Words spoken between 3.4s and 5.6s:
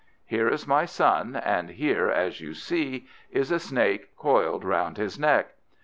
a Snake coiled round his neck.